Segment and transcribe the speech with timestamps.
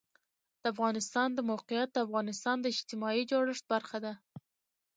[0.61, 4.13] د افغانستان د موقعیت د افغانستان د اجتماعي جوړښت برخه ده.